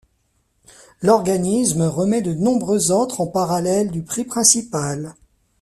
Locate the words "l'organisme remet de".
1.03-2.33